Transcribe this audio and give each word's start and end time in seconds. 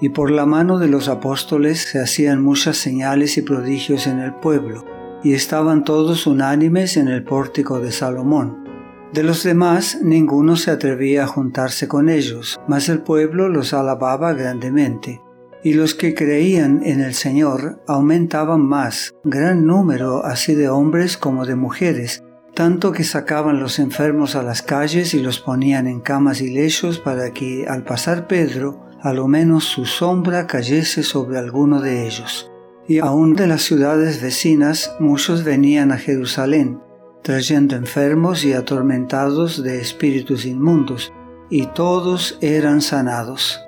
y 0.00 0.10
por 0.10 0.30
la 0.30 0.46
mano 0.46 0.78
de 0.78 0.88
los 0.88 1.08
apóstoles 1.08 1.82
se 1.82 2.00
hacían 2.00 2.42
muchas 2.42 2.76
señales 2.76 3.36
y 3.36 3.42
prodigios 3.42 4.06
en 4.06 4.18
el 4.18 4.34
pueblo, 4.34 4.84
y 5.22 5.34
estaban 5.34 5.84
todos 5.84 6.26
unánimes 6.26 6.96
en 6.96 7.08
el 7.08 7.22
pórtico 7.22 7.80
de 7.80 7.92
Salomón. 7.92 8.64
De 9.12 9.22
los 9.24 9.42
demás 9.42 9.98
ninguno 10.02 10.56
se 10.56 10.70
atrevía 10.70 11.24
a 11.24 11.26
juntarse 11.26 11.88
con 11.88 12.08
ellos, 12.08 12.60
mas 12.68 12.88
el 12.88 13.00
pueblo 13.00 13.48
los 13.48 13.74
alababa 13.74 14.32
grandemente. 14.34 15.20
Y 15.62 15.74
los 15.74 15.94
que 15.94 16.14
creían 16.14 16.80
en 16.84 17.00
el 17.02 17.12
Señor 17.12 17.82
aumentaban 17.86 18.62
más, 18.62 19.14
gran 19.24 19.66
número 19.66 20.24
así 20.24 20.54
de 20.54 20.70
hombres 20.70 21.18
como 21.18 21.44
de 21.44 21.56
mujeres, 21.56 22.22
tanto 22.54 22.92
que 22.92 23.04
sacaban 23.04 23.60
los 23.60 23.78
enfermos 23.78 24.36
a 24.36 24.42
las 24.42 24.62
calles 24.62 25.12
y 25.12 25.20
los 25.20 25.40
ponían 25.40 25.86
en 25.86 26.00
camas 26.00 26.40
y 26.40 26.50
lechos 26.50 26.98
para 26.98 27.32
que, 27.32 27.66
al 27.68 27.84
pasar 27.84 28.26
Pedro, 28.26 28.89
a 29.02 29.12
lo 29.12 29.28
menos 29.28 29.64
su 29.64 29.86
sombra 29.86 30.46
cayese 30.46 31.02
sobre 31.02 31.38
alguno 31.38 31.80
de 31.80 32.06
ellos. 32.06 32.50
Y 32.86 32.98
aun 32.98 33.34
de 33.34 33.46
las 33.46 33.62
ciudades 33.62 34.20
vecinas 34.20 34.94
muchos 34.98 35.44
venían 35.44 35.92
a 35.92 35.98
Jerusalén, 35.98 36.80
trayendo 37.22 37.76
enfermos 37.76 38.44
y 38.44 38.52
atormentados 38.52 39.62
de 39.62 39.80
espíritus 39.80 40.44
inmundos, 40.44 41.12
y 41.48 41.66
todos 41.66 42.38
eran 42.40 42.80
sanados. 42.82 43.60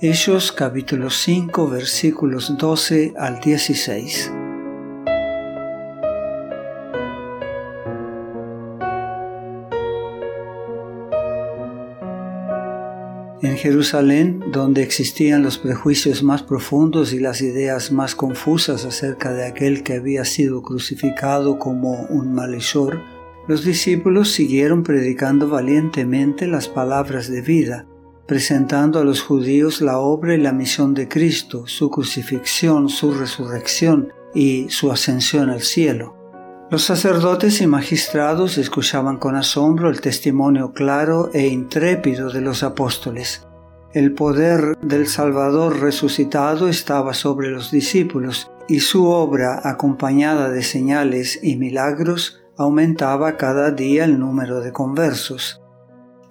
Hechos 0.00 0.52
capítulo 0.52 1.10
5 1.10 1.68
versículos 1.68 2.56
12 2.56 3.14
al 3.18 3.40
16. 3.40 4.32
En 13.42 13.56
Jerusalén, 13.56 14.44
donde 14.52 14.82
existían 14.82 15.42
los 15.42 15.56
prejuicios 15.56 16.22
más 16.22 16.42
profundos 16.42 17.14
y 17.14 17.20
las 17.20 17.40
ideas 17.40 17.90
más 17.90 18.14
confusas 18.14 18.84
acerca 18.84 19.32
de 19.32 19.46
aquel 19.46 19.82
que 19.82 19.94
había 19.94 20.26
sido 20.26 20.60
crucificado 20.62 21.58
como 21.58 22.02
un 22.10 22.34
malhechor, 22.34 23.00
los 23.48 23.64
discípulos 23.64 24.30
siguieron 24.32 24.82
predicando 24.82 25.48
valientemente 25.48 26.46
las 26.46 26.68
palabras 26.68 27.30
de 27.30 27.40
vida, 27.40 27.86
presentando 28.26 29.00
a 29.00 29.04
los 29.04 29.22
judíos 29.22 29.80
la 29.80 29.98
obra 29.98 30.34
y 30.34 30.38
la 30.38 30.52
misión 30.52 30.92
de 30.92 31.08
Cristo, 31.08 31.66
su 31.66 31.90
crucifixión, 31.90 32.90
su 32.90 33.12
resurrección 33.14 34.12
y 34.34 34.68
su 34.68 34.92
ascensión 34.92 35.48
al 35.48 35.62
cielo. 35.62 36.19
Los 36.70 36.84
sacerdotes 36.84 37.60
y 37.62 37.66
magistrados 37.66 38.56
escuchaban 38.56 39.16
con 39.16 39.34
asombro 39.34 39.90
el 39.90 40.00
testimonio 40.00 40.72
claro 40.72 41.28
e 41.34 41.48
intrépido 41.48 42.30
de 42.30 42.42
los 42.42 42.62
apóstoles. 42.62 43.44
El 43.92 44.14
poder 44.14 44.78
del 44.78 45.08
Salvador 45.08 45.80
resucitado 45.80 46.68
estaba 46.68 47.12
sobre 47.12 47.50
los 47.50 47.72
discípulos 47.72 48.52
y 48.68 48.78
su 48.78 49.08
obra, 49.08 49.60
acompañada 49.64 50.48
de 50.48 50.62
señales 50.62 51.40
y 51.42 51.56
milagros, 51.56 52.40
aumentaba 52.56 53.36
cada 53.36 53.72
día 53.72 54.04
el 54.04 54.20
número 54.20 54.60
de 54.60 54.70
conversos. 54.70 55.60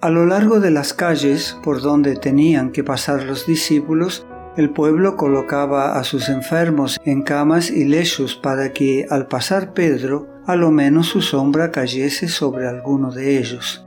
A 0.00 0.08
lo 0.08 0.24
largo 0.24 0.58
de 0.58 0.70
las 0.70 0.94
calles 0.94 1.58
por 1.62 1.82
donde 1.82 2.16
tenían 2.16 2.72
que 2.72 2.82
pasar 2.82 3.24
los 3.24 3.46
discípulos, 3.46 4.26
el 4.56 4.70
pueblo 4.70 5.16
colocaba 5.16 5.98
a 5.98 6.04
sus 6.04 6.28
enfermos 6.28 7.00
en 7.04 7.22
camas 7.22 7.70
y 7.70 7.84
lechos 7.84 8.34
para 8.34 8.72
que, 8.72 9.06
al 9.10 9.26
pasar 9.26 9.72
Pedro, 9.72 10.28
a 10.46 10.56
lo 10.56 10.70
menos 10.70 11.06
su 11.06 11.22
sombra 11.22 11.70
cayese 11.70 12.28
sobre 12.28 12.66
alguno 12.66 13.12
de 13.12 13.38
ellos. 13.38 13.86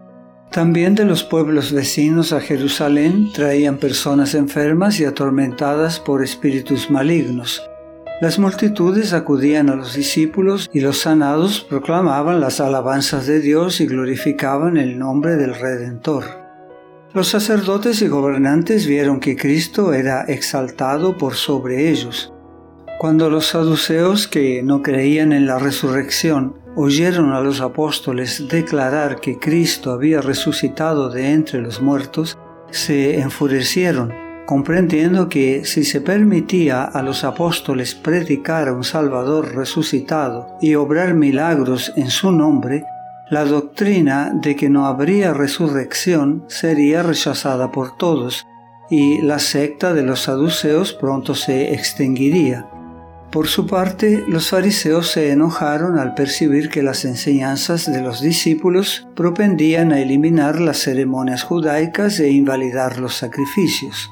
También 0.51 0.93
de 0.93 1.05
los 1.05 1.23
pueblos 1.23 1.73
vecinos 1.73 2.31
a 2.31 2.39
Jerusalén 2.39 3.31
traían 3.33 3.77
personas 3.77 4.35
enfermas 4.35 4.99
y 4.99 5.05
atormentadas 5.05 5.99
por 5.99 6.23
espíritus 6.23 6.91
malignos. 6.91 7.61
Las 8.21 8.37
multitudes 8.37 9.13
acudían 9.13 9.69
a 9.69 9.75
los 9.75 9.95
discípulos 9.95 10.69
y 10.71 10.81
los 10.81 10.99
sanados 10.99 11.65
proclamaban 11.67 12.39
las 12.39 12.61
alabanzas 12.61 13.25
de 13.25 13.39
Dios 13.39 13.81
y 13.81 13.87
glorificaban 13.87 14.77
el 14.77 14.99
nombre 14.99 15.35
del 15.35 15.55
Redentor. 15.55 16.42
Los 17.13 17.27
sacerdotes 17.27 18.01
y 18.01 18.07
gobernantes 18.07 18.87
vieron 18.87 19.19
que 19.19 19.35
Cristo 19.35 19.93
era 19.93 20.23
exaltado 20.23 21.15
por 21.15 21.35
sobre 21.35 21.91
ellos. 21.91 22.33
Cuando 22.97 23.29
los 23.29 23.49
saduceos 23.49 24.27
que 24.27 24.63
no 24.63 24.81
creían 24.81 25.31
en 25.31 25.45
la 25.45 25.59
resurrección 25.59 26.55
oyeron 26.75 27.31
a 27.31 27.41
los 27.41 27.61
apóstoles 27.61 28.47
declarar 28.47 29.21
que 29.21 29.37
Cristo 29.37 29.91
había 29.91 30.21
resucitado 30.21 31.11
de 31.11 31.33
entre 31.33 31.61
los 31.61 31.83
muertos, 31.83 32.35
se 32.71 33.19
enfurecieron, 33.19 34.11
comprendiendo 34.47 35.29
que 35.29 35.65
si 35.65 35.83
se 35.83 36.01
permitía 36.01 36.83
a 36.83 37.03
los 37.03 37.23
apóstoles 37.23 37.93
predicar 37.93 38.69
a 38.69 38.73
un 38.73 38.83
Salvador 38.83 39.53
resucitado 39.53 40.57
y 40.61 40.73
obrar 40.73 41.13
milagros 41.13 41.93
en 41.95 42.09
su 42.09 42.31
nombre, 42.31 42.85
la 43.33 43.45
doctrina 43.45 44.31
de 44.31 44.55
que 44.55 44.69
no 44.69 44.85
habría 44.85 45.33
resurrección 45.33 46.45
sería 46.49 47.01
rechazada 47.01 47.71
por 47.71 47.97
todos 47.97 48.45
y 48.91 49.23
la 49.23 49.39
secta 49.39 49.91
de 49.95 50.03
los 50.03 50.21
saduceos 50.21 50.93
pronto 50.93 51.33
se 51.33 51.73
extinguiría. 51.73 52.69
Por 53.31 53.47
su 53.47 53.65
parte, 53.65 54.23
los 54.27 54.51
fariseos 54.51 55.09
se 55.09 55.31
enojaron 55.31 55.97
al 55.97 56.13
percibir 56.13 56.69
que 56.69 56.83
las 56.83 57.05
enseñanzas 57.05 57.91
de 57.91 58.03
los 58.03 58.21
discípulos 58.21 59.07
propendían 59.15 59.91
a 59.91 59.99
eliminar 59.99 60.61
las 60.61 60.77
ceremonias 60.77 61.41
judaicas 61.41 62.19
e 62.19 62.29
invalidar 62.29 62.99
los 62.99 63.15
sacrificios. 63.15 64.11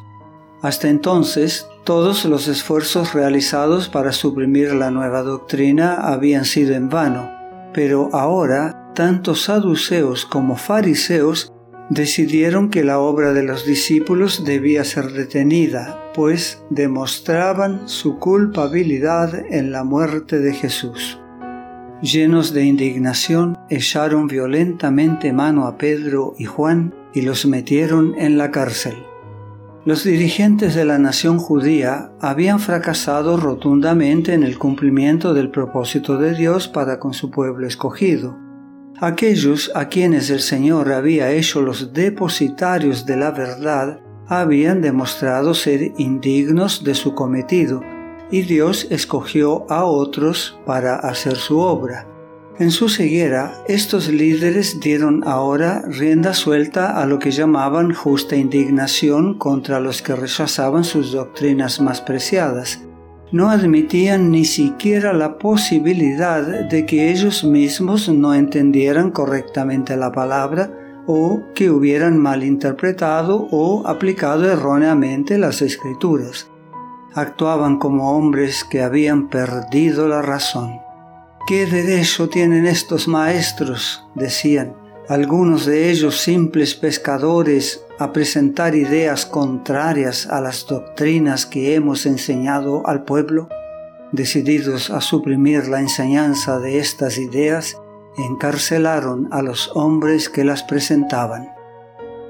Hasta 0.64 0.90
entonces, 0.90 1.68
todos 1.84 2.26
los 2.26 2.48
esfuerzos 2.48 3.14
realizados 3.14 3.88
para 3.88 4.14
suprimir 4.14 4.74
la 4.74 4.90
nueva 4.90 5.22
doctrina 5.22 5.94
habían 5.94 6.46
sido 6.46 6.74
en 6.74 6.90
vano, 6.90 7.30
pero 7.72 8.10
ahora 8.14 8.81
tanto 8.94 9.36
saduceos 9.36 10.26
como 10.26 10.56
fariseos 10.56 11.54
decidieron 11.90 12.70
que 12.70 12.84
la 12.84 13.00
obra 13.00 13.34
de 13.34 13.44
los 13.44 13.66
discípulos 13.66 14.46
debía 14.46 14.86
ser 14.86 15.12
detenida, 15.12 16.00
pues 16.14 16.64
demostraban 16.70 17.88
su 17.90 18.18
culpabilidad 18.18 19.46
en 19.50 19.72
la 19.72 19.84
muerte 19.84 20.40
de 20.40 20.54
Jesús. 20.54 21.20
Llenos 22.02 22.54
de 22.54 22.66
indignación, 22.66 23.58
echaron 23.70 24.28
violentamente 24.28 25.34
mano 25.34 25.68
a 25.68 25.78
Pedro 25.78 26.34
y 26.38 26.46
Juan 26.46 26.96
y 27.14 27.22
los 27.22 27.46
metieron 27.46 28.16
en 28.18 28.38
la 28.38 28.52
cárcel. 28.52 28.96
Los 29.84 30.04
dirigentes 30.04 30.76
de 30.76 30.86
la 30.86 30.98
nación 30.98 31.40
judía 31.40 32.12
habían 32.22 32.60
fracasado 32.60 33.36
rotundamente 33.36 34.34
en 34.34 34.44
el 34.44 34.58
cumplimiento 34.58 35.34
del 35.34 35.52
propósito 35.52 36.18
de 36.18 36.36
Dios 36.36 36.68
para 36.68 37.00
con 37.00 37.14
su 37.14 37.32
pueblo 37.32 37.68
escogido 37.68 38.51
Aquellos 39.04 39.72
a 39.74 39.88
quienes 39.88 40.30
el 40.30 40.42
Señor 40.42 40.94
había 40.94 41.32
hecho 41.32 41.64
los 41.64 41.92
depositarios 41.92 43.04
de 43.08 43.18
la 43.18 43.32
verdad 43.32 44.00
habían 44.28 44.80
demostrado 44.80 45.56
ser 45.56 45.92
indignos 45.98 46.84
de 46.84 46.94
su 46.94 47.16
cometido, 47.16 47.82
y 48.30 48.44
Dios 48.44 48.86
escogió 48.92 49.66
a 49.72 49.86
otros 49.86 50.60
para 50.68 50.98
hacer 50.98 51.36
su 51.36 51.58
obra. 51.58 52.08
En 52.60 52.70
su 52.70 52.90
ceguera, 52.90 53.64
estos 53.68 54.08
líderes 54.08 54.80
dieron 54.80 55.24
ahora 55.26 55.82
rienda 55.88 56.36
suelta 56.36 57.02
a 57.02 57.08
lo 57.08 57.18
que 57.18 57.32
llamaban 57.32 57.96
justa 57.96 58.36
indignación 58.36 59.40
contra 59.40 59.80
los 59.80 60.04
que 60.04 60.16
rechazaban 60.16 60.84
sus 60.84 61.12
doctrinas 61.12 61.82
más 61.82 62.02
preciadas, 62.02 62.84
no 63.32 63.50
admitían 63.50 64.32
ni 64.32 64.46
siquiera 64.46 65.14
la 65.14 65.38
posibilidad 65.38 66.42
de 66.70 66.86
que 66.86 67.12
ellos 67.12 67.44
mismos 67.44 68.10
no 68.10 68.34
entendieran 68.34 69.12
correctamente 69.12 69.96
la 69.96 70.12
palabra 70.12 70.72
o 71.08 71.42
que 71.56 71.70
hubieran 71.70 72.18
malinterpretado 72.18 73.48
o 73.52 73.88
aplicado 73.88 74.52
erróneamente 74.52 75.38
las 75.38 75.62
escrituras. 75.62 76.48
Actuaban 77.14 77.78
como 77.78 78.16
hombres 78.16 78.64
que 78.64 78.82
habían 78.82 79.30
perdido 79.30 80.08
la 80.08 80.22
razón. 80.22 80.80
¿Qué 81.48 81.66
derecho 81.66 82.30
tienen 82.30 82.66
estos 82.66 83.08
maestros? 83.08 84.06
decían 84.16 84.81
algunos 85.08 85.66
de 85.66 85.90
ellos 85.90 86.22
simples 86.22 86.76
pescadores, 86.76 87.86
a 88.00 88.14
presentar 88.14 88.76
ideas 88.76 89.26
contrarias 89.26 90.26
a 90.28 90.42
las 90.42 90.66
doctrinas 90.66 91.46
que 91.46 91.76
hemos 91.76 92.06
enseñado 92.06 92.88
al 92.88 93.04
pueblo, 93.04 93.50
decididos 94.12 94.90
a 94.90 95.02
suprimir 95.02 95.68
la 95.68 95.80
enseñanza 95.80 96.60
de 96.60 96.80
estas 96.80 97.18
ideas, 97.18 97.78
encarcelaron 98.18 99.28
a 99.32 99.42
los 99.42 99.72
hombres 99.76 100.30
que 100.30 100.44
las 100.44 100.64
presentaban. 100.64 101.50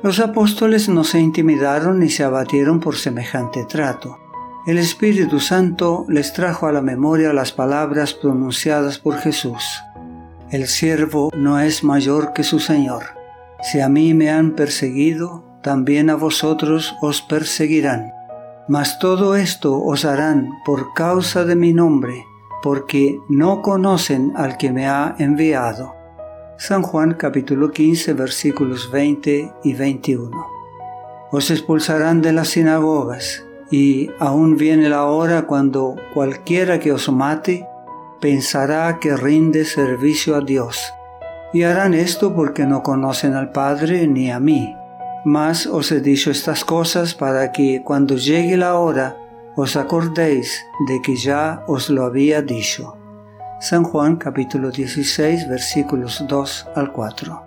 Los 0.04 0.20
apóstoles 0.20 0.90
no 0.90 1.04
se 1.04 1.20
intimidaron 1.20 2.00
ni 2.00 2.10
se 2.10 2.24
abatieron 2.24 2.80
por 2.80 2.96
semejante 2.96 3.66
trato. 3.66 4.18
El 4.66 4.78
Espíritu 4.78 5.40
Santo 5.40 6.06
les 6.08 6.34
trajo 6.34 6.68
a 6.68 6.72
la 6.72 6.82
memoria 6.82 7.34
las 7.34 7.52
palabras 7.52 8.14
pronunciadas 8.14 9.00
por 9.00 9.18
Jesús. 9.18 9.64
El 10.52 10.68
siervo 10.68 11.32
no 11.34 11.62
es 11.62 11.82
mayor 11.82 12.34
que 12.34 12.44
su 12.44 12.60
Señor. 12.60 13.04
Si 13.64 13.80
a 13.80 13.88
mí 13.88 14.14
me 14.14 14.30
han 14.30 14.52
perseguido, 14.52 15.46
también 15.64 16.10
a 16.10 16.16
vosotros 16.16 16.94
os 17.02 17.22
perseguirán. 17.22 18.12
Mas 18.68 19.00
todo 19.00 19.36
esto 19.38 19.82
os 19.82 20.04
harán 20.04 20.50
por 20.66 20.94
causa 20.94 21.46
de 21.46 21.56
mi 21.56 21.72
nombre, 21.72 22.26
porque 22.62 23.18
no 23.30 23.62
conocen 23.62 24.34
al 24.36 24.58
que 24.58 24.74
me 24.74 24.90
ha 24.90 25.16
enviado. 25.20 25.96
San 26.58 26.82
Juan 26.82 27.14
capítulo 27.14 27.72
15 27.72 28.12
versículos 28.14 28.92
20 28.92 29.54
y 29.64 29.74
21. 29.74 30.48
Os 31.32 31.50
expulsarán 31.50 32.22
de 32.22 32.34
las 32.34 32.50
sinagogas, 32.50 33.46
y 33.72 34.10
aún 34.20 34.58
viene 34.58 34.90
la 34.90 35.06
hora 35.06 35.44
cuando 35.44 35.96
cualquiera 36.14 36.82
que 36.82 36.92
os 36.92 37.10
mate 37.10 37.66
pensará 38.22 39.00
que 39.00 39.18
rinde 39.18 39.66
servicio 39.66 40.36
a 40.36 40.42
Dios. 40.42 40.94
Y 41.52 41.64
harán 41.64 41.94
esto 41.94 42.34
porque 42.34 42.66
no 42.66 42.84
conocen 42.84 43.34
al 43.34 43.52
Padre 43.52 44.08
ni 44.08 44.32
a 44.32 44.40
mí. 44.40 44.76
Mas 45.26 45.66
os 45.66 45.92
he 45.92 46.00
dicho 46.00 46.32
estas 46.32 46.64
cosas 46.64 47.14
para 47.14 47.52
que 47.52 47.82
cuando 47.84 48.16
llegue 48.16 48.56
la 48.56 48.76
hora 48.76 49.18
os 49.56 49.76
acordéis 49.76 50.64
de 50.88 51.02
que 51.02 51.16
ya 51.16 51.64
os 51.68 51.90
lo 51.90 52.06
había 52.06 52.42
dicho. 52.42 52.96
San 53.60 53.84
Juan 53.84 54.16
capítulo 54.16 54.72
16 54.72 55.50
versículos 55.50 56.24
2 56.28 56.68
al 56.76 56.94
4. 56.94 57.44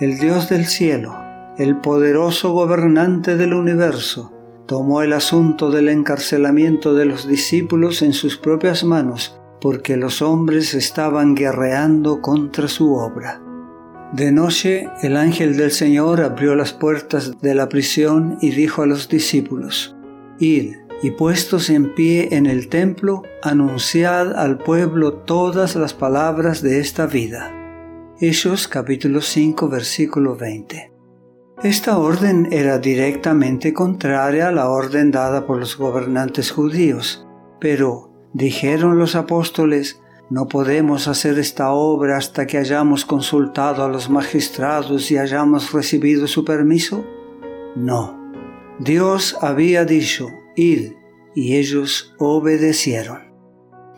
El 0.00 0.18
Dios 0.18 0.48
del 0.48 0.66
cielo, 0.66 1.16
el 1.58 1.78
poderoso 1.78 2.52
gobernante 2.52 3.36
del 3.36 3.52
universo, 3.52 4.32
tomó 4.66 5.02
el 5.02 5.12
asunto 5.12 5.70
del 5.70 5.88
encarcelamiento 5.88 6.94
de 6.94 7.06
los 7.06 7.26
discípulos 7.26 8.02
en 8.02 8.12
sus 8.12 8.36
propias 8.36 8.84
manos, 8.84 9.37
porque 9.60 9.96
los 9.96 10.22
hombres 10.22 10.74
estaban 10.74 11.34
guerreando 11.34 12.20
contra 12.20 12.68
su 12.68 12.94
obra. 12.94 13.42
De 14.12 14.32
noche 14.32 14.88
el 15.02 15.16
ángel 15.16 15.56
del 15.56 15.70
Señor 15.70 16.20
abrió 16.20 16.54
las 16.54 16.72
puertas 16.72 17.40
de 17.40 17.54
la 17.54 17.68
prisión 17.68 18.38
y 18.40 18.50
dijo 18.50 18.82
a 18.82 18.86
los 18.86 19.08
discípulos, 19.08 19.96
Id 20.38 20.74
y 21.02 21.10
puestos 21.12 21.70
en 21.70 21.94
pie 21.94 22.28
en 22.32 22.46
el 22.46 22.68
templo, 22.68 23.22
anunciad 23.42 24.36
al 24.36 24.58
pueblo 24.58 25.12
todas 25.12 25.76
las 25.76 25.94
palabras 25.94 26.62
de 26.62 26.80
esta 26.80 27.06
vida. 27.06 27.54
Hechos 28.20 28.66
capítulo 28.66 29.20
5 29.20 29.68
versículo 29.68 30.36
20. 30.36 30.92
Esta 31.62 31.98
orden 31.98 32.48
era 32.52 32.78
directamente 32.78 33.72
contraria 33.72 34.48
a 34.48 34.52
la 34.52 34.70
orden 34.70 35.10
dada 35.10 35.44
por 35.44 35.58
los 35.58 35.76
gobernantes 35.76 36.52
judíos, 36.52 37.26
pero, 37.60 38.07
dijeron 38.32 38.98
los 38.98 39.14
apóstoles, 39.14 40.00
no 40.30 40.46
podemos 40.46 41.08
hacer 41.08 41.38
esta 41.38 41.72
obra 41.72 42.18
hasta 42.18 42.46
que 42.46 42.58
hayamos 42.58 43.06
consultado 43.06 43.84
a 43.84 43.88
los 43.88 44.10
magistrados 44.10 45.10
y 45.10 45.16
hayamos 45.16 45.72
recibido 45.72 46.26
su 46.26 46.44
permiso. 46.44 47.04
No. 47.76 48.18
Dios 48.78 49.36
había 49.40 49.84
dicho, 49.86 50.28
id, 50.54 50.92
y 51.34 51.56
ellos 51.56 52.14
obedecieron. 52.18 53.20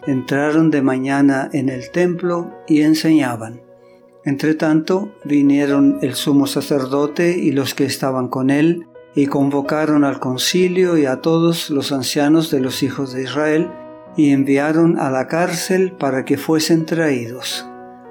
Entraron 0.06 0.70
de 0.70 0.82
mañana 0.82 1.50
en 1.52 1.68
el 1.68 1.90
templo 1.90 2.54
y 2.68 2.82
enseñaban. 2.82 3.62
Entretanto 4.24 5.14
vinieron 5.24 5.98
el 6.02 6.14
sumo 6.14 6.46
sacerdote 6.46 7.36
y 7.38 7.50
los 7.50 7.74
que 7.74 7.84
estaban 7.84 8.28
con 8.28 8.50
él, 8.50 8.86
y 9.14 9.26
convocaron 9.26 10.04
al 10.04 10.20
concilio 10.20 10.96
y 10.96 11.06
a 11.06 11.20
todos 11.20 11.70
los 11.70 11.90
ancianos 11.90 12.50
de 12.50 12.60
los 12.60 12.82
hijos 12.84 13.12
de 13.12 13.24
Israel, 13.24 13.70
y 14.20 14.32
enviaron 14.32 14.98
a 14.98 15.10
la 15.10 15.26
cárcel 15.26 15.92
para 15.92 16.24
que 16.24 16.36
fuesen 16.36 16.86
traídos. 16.86 17.66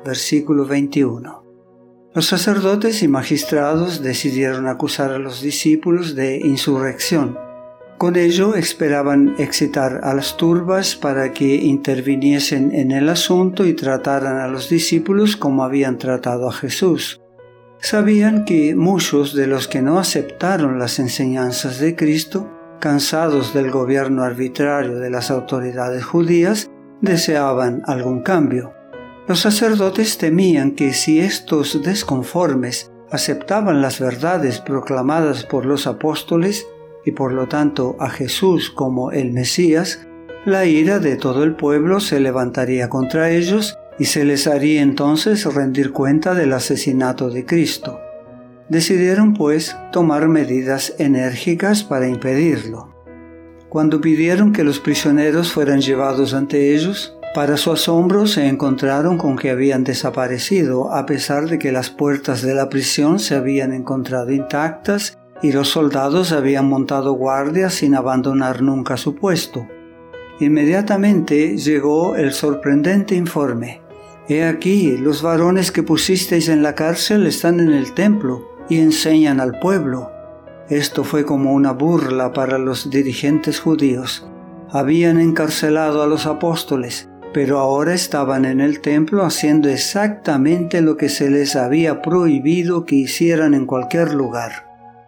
Versículo 0.05 0.65
21. 0.65 1.43
Los 2.13 2.25
sacerdotes 2.25 3.03
y 3.03 3.07
magistrados 3.07 4.01
decidieron 4.01 4.67
acusar 4.67 5.11
a 5.11 5.19
los 5.19 5.41
discípulos 5.41 6.15
de 6.15 6.37
insurrección 6.37 7.37
con 7.99 8.15
ello 8.15 8.55
esperaban 8.55 9.35
excitar 9.39 9.99
a 10.05 10.13
las 10.13 10.37
turbas 10.37 10.95
para 10.95 11.33
que 11.33 11.55
interviniesen 11.55 12.73
en 12.73 12.91
el 12.91 13.09
asunto 13.09 13.65
y 13.65 13.73
trataran 13.73 14.37
a 14.37 14.47
los 14.47 14.69
discípulos 14.69 15.35
como 15.35 15.65
habían 15.65 15.97
tratado 15.97 16.47
a 16.47 16.53
Jesús. 16.53 17.19
Sabían 17.81 18.45
que 18.45 18.73
muchos 18.73 19.35
de 19.35 19.47
los 19.47 19.67
que 19.67 19.81
no 19.81 19.99
aceptaron 19.99 20.79
las 20.79 20.97
enseñanzas 20.99 21.81
de 21.81 21.97
Cristo, 21.97 22.49
cansados 22.79 23.53
del 23.53 23.71
gobierno 23.71 24.23
arbitrario 24.23 24.99
de 24.99 25.09
las 25.09 25.31
autoridades 25.31 26.03
judías, 26.03 26.69
deseaban 27.01 27.83
algún 27.85 28.21
cambio. 28.21 28.73
Los 29.27 29.41
sacerdotes 29.41 30.17
temían 30.17 30.71
que 30.71 30.93
si 30.93 31.19
estos 31.19 31.81
desconformes 31.83 32.91
aceptaban 33.11 33.81
las 33.81 33.99
verdades 33.99 34.59
proclamadas 34.59 35.45
por 35.45 35.65
los 35.65 35.87
apóstoles, 35.87 36.65
y 37.05 37.11
por 37.11 37.31
lo 37.31 37.47
tanto 37.47 37.95
a 37.99 38.09
Jesús 38.09 38.69
como 38.69 39.11
el 39.11 39.31
Mesías, 39.31 40.05
la 40.45 40.65
ira 40.65 40.99
de 40.99 41.15
todo 41.15 41.43
el 41.43 41.55
pueblo 41.55 41.99
se 41.99 42.19
levantaría 42.19 42.89
contra 42.89 43.29
ellos 43.29 43.77
y 43.97 44.05
se 44.05 44.25
les 44.25 44.47
haría 44.47 44.81
entonces 44.81 45.45
rendir 45.53 45.91
cuenta 45.91 46.33
del 46.33 46.53
asesinato 46.53 47.29
de 47.29 47.45
Cristo. 47.45 47.99
Decidieron 48.69 49.33
pues 49.33 49.75
tomar 49.91 50.27
medidas 50.27 50.93
enérgicas 50.99 51.83
para 51.83 52.07
impedirlo. 52.07 52.93
Cuando 53.67 53.99
pidieron 53.99 54.53
que 54.53 54.63
los 54.63 54.79
prisioneros 54.79 55.51
fueran 55.51 55.81
llevados 55.81 56.35
ante 56.35 56.75
ellos, 56.75 57.17
para 57.33 57.57
su 57.57 57.71
asombro 57.71 58.27
se 58.27 58.47
encontraron 58.47 59.17
con 59.17 59.37
que 59.37 59.49
habían 59.49 59.83
desaparecido 59.83 60.93
a 60.93 61.07
pesar 61.07 61.47
de 61.49 61.57
que 61.57 61.71
las 61.71 61.89
puertas 61.89 62.43
de 62.43 62.53
la 62.53 62.69
prisión 62.69 63.17
se 63.17 63.35
habían 63.35 63.73
encontrado 63.73 64.31
intactas 64.31 65.17
y 65.41 65.51
los 65.51 65.69
soldados 65.69 66.31
habían 66.31 66.67
montado 66.67 67.13
guardia 67.13 67.71
sin 67.71 67.95
abandonar 67.95 68.61
nunca 68.61 68.97
su 68.97 69.15
puesto. 69.15 69.67
Inmediatamente 70.39 71.57
llegó 71.57 72.15
el 72.15 72.33
sorprendente 72.33 73.15
informe. 73.15 73.81
He 74.27 74.43
aquí, 74.43 74.95
los 74.95 75.23
varones 75.23 75.71
que 75.71 75.81
pusisteis 75.81 76.49
en 76.49 76.61
la 76.61 76.75
cárcel 76.75 77.25
están 77.25 77.59
en 77.59 77.71
el 77.71 77.93
templo 77.93 78.48
y 78.69 78.79
enseñan 78.79 79.39
al 79.39 79.59
pueblo. 79.59 80.11
Esto 80.69 81.03
fue 81.03 81.25
como 81.25 81.53
una 81.53 81.71
burla 81.71 82.31
para 82.31 82.59
los 82.59 82.89
dirigentes 82.89 83.59
judíos. 83.59 84.27
Habían 84.71 85.19
encarcelado 85.19 86.03
a 86.03 86.07
los 86.07 86.27
apóstoles, 86.27 87.09
pero 87.33 87.57
ahora 87.57 87.93
estaban 87.93 88.45
en 88.45 88.61
el 88.61 88.81
templo 88.81 89.25
haciendo 89.25 89.69
exactamente 89.69 90.81
lo 90.81 90.95
que 90.95 91.09
se 91.09 91.29
les 91.29 91.55
había 91.55 92.01
prohibido 92.01 92.85
que 92.85 92.95
hicieran 92.95 93.53
en 93.55 93.65
cualquier 93.65 94.13
lugar. 94.13 94.67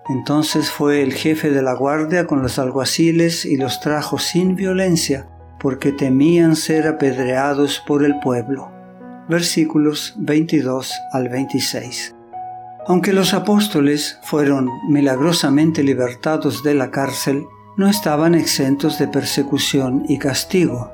Entonces 0.10 0.72
fue 0.72 1.04
el 1.04 1.14
jefe 1.14 1.52
de 1.52 1.62
la 1.62 1.74
guardia 1.74 2.26
con 2.26 2.42
los 2.42 2.58
alguaciles 2.58 3.46
y 3.46 3.58
los 3.58 3.80
trajo 3.80 4.18
sin 4.18 4.56
violencia, 4.56 5.28
porque 5.60 5.92
temían 5.92 6.56
ser 6.56 6.88
apedreados 6.88 7.84
por 7.86 8.04
el 8.04 8.20
pueblo. 8.20 8.72
Versículos 9.30 10.16
22 10.18 10.92
al 11.14 11.30
26. 11.30 12.16
Aunque 12.88 13.14
los 13.14 13.34
apóstoles 13.34 14.18
fueron 14.24 14.70
milagrosamente 14.90 15.84
libertados 15.84 16.64
de 16.64 16.74
la 16.74 16.92
cárcel, 16.92 17.46
no 17.78 17.88
estaban 17.88 18.36
exentos 18.36 19.00
de 19.00 19.08
persecución 19.08 20.04
y 20.08 20.18
castigo. 20.18 20.92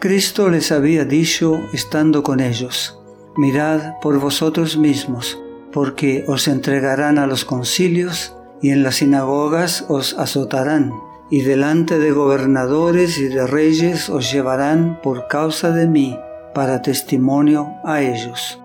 Cristo 0.00 0.48
les 0.48 0.72
había 0.72 1.04
dicho, 1.04 1.60
estando 1.72 2.22
con 2.22 2.40
ellos, 2.40 3.00
Mirad 3.36 3.98
por 4.00 4.20
vosotros 4.20 4.76
mismos, 4.76 5.42
porque 5.72 6.24
os 6.28 6.46
entregarán 6.46 7.18
a 7.18 7.26
los 7.26 7.44
concilios 7.44 8.36
y 8.62 8.70
en 8.70 8.84
las 8.84 8.96
sinagogas 8.96 9.84
os 9.88 10.16
azotarán, 10.16 10.92
y 11.30 11.42
delante 11.42 11.98
de 11.98 12.12
gobernadores 12.12 13.18
y 13.18 13.24
de 13.24 13.46
reyes 13.46 14.08
os 14.08 14.32
llevarán 14.32 15.00
por 15.02 15.26
causa 15.26 15.70
de 15.70 15.88
mí, 15.88 16.16
para 16.54 16.80
testimonio 16.80 17.74
a 17.84 18.02
ellos. 18.02 18.63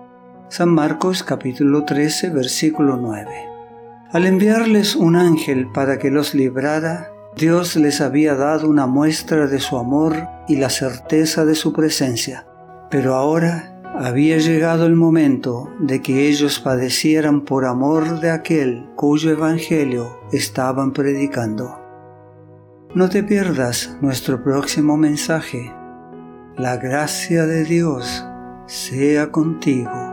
San 0.50 0.70
Marcos 0.70 1.22
capítulo 1.22 1.84
13 1.84 2.30
versículo 2.30 2.96
9. 2.96 3.24
Al 4.10 4.26
enviarles 4.26 4.96
un 4.96 5.14
ángel 5.14 5.68
para 5.70 6.00
que 6.00 6.10
los 6.10 6.34
librara, 6.34 7.12
Dios 7.36 7.76
les 7.76 8.00
había 8.00 8.34
dado 8.34 8.68
una 8.68 8.88
muestra 8.88 9.46
de 9.46 9.60
su 9.60 9.78
amor 9.78 10.26
y 10.48 10.56
la 10.56 10.68
certeza 10.68 11.44
de 11.44 11.54
su 11.54 11.72
presencia. 11.72 12.48
Pero 12.90 13.14
ahora 13.14 13.80
había 13.94 14.38
llegado 14.38 14.86
el 14.86 14.96
momento 14.96 15.72
de 15.78 16.02
que 16.02 16.26
ellos 16.26 16.58
padecieran 16.58 17.42
por 17.42 17.64
amor 17.64 18.18
de 18.18 18.32
aquel 18.32 18.88
cuyo 18.96 19.30
evangelio 19.30 20.18
estaban 20.32 20.92
predicando. 20.92 21.78
No 22.92 23.08
te 23.08 23.22
pierdas 23.22 23.96
nuestro 24.00 24.42
próximo 24.42 24.96
mensaje. 24.96 25.72
La 26.56 26.76
gracia 26.76 27.46
de 27.46 27.62
Dios 27.62 28.26
sea 28.66 29.30
contigo. 29.30 30.09